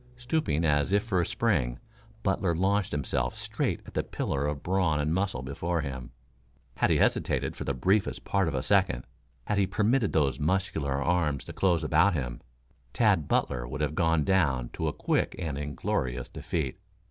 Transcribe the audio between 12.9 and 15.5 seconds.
Tad Butler would have gone down to a quick